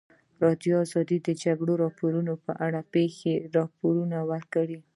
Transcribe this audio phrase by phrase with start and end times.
[0.03, 0.77] ازادي راډیو
[1.09, 4.77] د د جګړې راپورونه په اړه د پېښو رپوټونه ورکړي.